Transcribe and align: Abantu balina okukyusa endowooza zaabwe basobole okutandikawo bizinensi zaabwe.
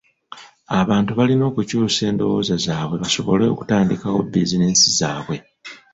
Abantu 0.81 1.11
balina 1.19 1.43
okukyusa 1.51 2.01
endowooza 2.09 2.55
zaabwe 2.65 2.95
basobole 3.03 3.45
okutandikawo 3.53 4.17
bizinensi 4.31 4.87
zaabwe. 4.99 5.35